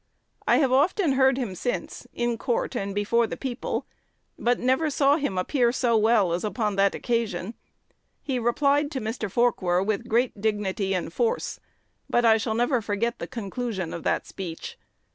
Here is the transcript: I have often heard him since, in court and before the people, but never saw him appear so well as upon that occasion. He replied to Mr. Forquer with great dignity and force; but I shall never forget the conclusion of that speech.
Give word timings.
I 0.47 0.57
have 0.57 0.71
often 0.71 1.11
heard 1.11 1.37
him 1.37 1.53
since, 1.53 2.07
in 2.11 2.39
court 2.39 2.75
and 2.75 2.95
before 2.95 3.27
the 3.27 3.37
people, 3.37 3.85
but 4.35 4.57
never 4.57 4.89
saw 4.89 5.17
him 5.17 5.37
appear 5.37 5.71
so 5.71 5.95
well 5.95 6.33
as 6.33 6.43
upon 6.43 6.75
that 6.77 6.95
occasion. 6.95 7.53
He 8.23 8.39
replied 8.39 8.89
to 8.93 8.99
Mr. 8.99 9.29
Forquer 9.31 9.83
with 9.85 10.07
great 10.09 10.41
dignity 10.41 10.95
and 10.95 11.13
force; 11.13 11.59
but 12.09 12.25
I 12.25 12.37
shall 12.37 12.55
never 12.55 12.81
forget 12.81 13.19
the 13.19 13.27
conclusion 13.27 13.93
of 13.93 14.01
that 14.01 14.25
speech. 14.25 14.75